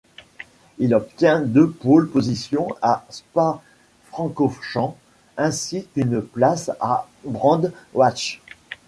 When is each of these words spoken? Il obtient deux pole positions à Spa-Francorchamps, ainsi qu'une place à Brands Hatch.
Il 0.79 0.95
obtient 0.95 1.41
deux 1.41 1.69
pole 1.69 2.09
positions 2.09 2.69
à 2.81 3.05
Spa-Francorchamps, 3.11 4.97
ainsi 5.37 5.85
qu'une 5.93 6.23
place 6.23 6.71
à 6.79 7.07
Brands 7.23 7.69
Hatch. 8.01 8.41